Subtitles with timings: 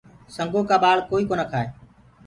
[0.35, 1.67] سنگو ڪآ ٻآݪ ڪوئي ڪونآ کآئي۔